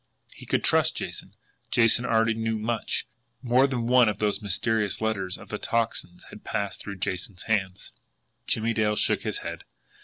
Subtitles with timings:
[0.33, 1.35] He could trust Jason;
[1.69, 3.05] Jason already knew much
[3.43, 7.91] more than one of those mysterious letters of the Tocsin's had passed through Jason's hands.
[8.47, 9.63] Jimmie Dale shook his head.